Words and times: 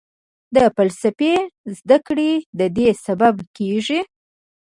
د 0.55 0.57
فلسفې 0.75 1.35
زده 1.77 1.97
کړه 2.07 2.29
ددې 2.59 2.87
سبب 3.05 3.35
کېږي. 3.57 3.99